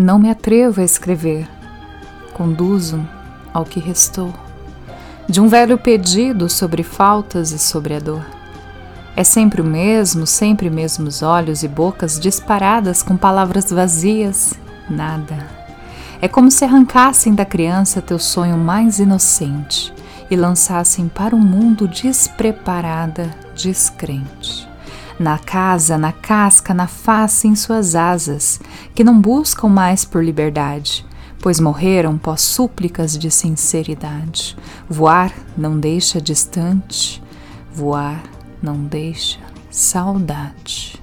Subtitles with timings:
[0.00, 1.48] Não me atrevo a escrever,
[2.32, 3.04] conduzo
[3.52, 4.32] ao que restou,
[5.28, 8.24] de um velho pedido sobre faltas e sobre a dor.
[9.16, 14.54] É sempre o mesmo, sempre mesmos olhos e bocas disparadas com palavras vazias,
[14.88, 15.48] nada.
[16.22, 19.92] É como se arrancassem da criança teu sonho mais inocente
[20.30, 24.67] e lançassem para um mundo despreparada, descrente.
[25.18, 28.60] Na casa, na casca, na face, em suas asas,
[28.94, 31.04] que não buscam mais por liberdade,
[31.40, 34.56] pois morreram pós súplicas de sinceridade.
[34.88, 37.22] Voar não deixa distante,
[37.72, 38.22] voar
[38.62, 40.97] não deixa saudade.